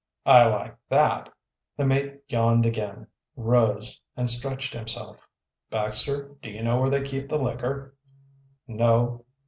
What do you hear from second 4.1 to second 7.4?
and stretched himself. "Baxter, do you know where they keep the